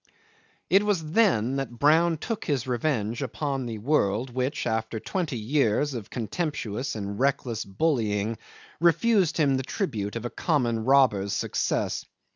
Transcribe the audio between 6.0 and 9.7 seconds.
contemptuous and reckless bullying, refused him the